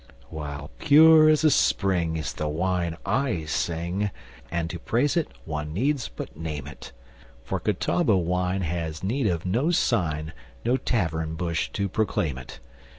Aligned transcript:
While 0.29 0.71
pure 0.79 1.29
as 1.29 1.43
a 1.43 1.51
spring 1.51 2.17
Is 2.17 2.33
the 2.33 2.47
wine 2.47 2.97
I 3.05 3.45
sing, 3.45 4.09
And 4.49 4.67
to 4.71 4.79
praise 4.79 5.15
it, 5.15 5.27
one 5.45 5.75
needs 5.75 6.07
but 6.07 6.35
name 6.35 6.65
it; 6.65 6.91
For 7.43 7.59
Catawba 7.59 8.17
wine 8.17 8.61
Has 8.61 9.03
need 9.03 9.27
of 9.27 9.45
no 9.45 9.69
sign, 9.69 10.33
No 10.65 10.75
tavern 10.75 11.35
bush 11.35 11.69
to 11.73 11.87
proclaim 11.87 12.39
it. 12.39 12.59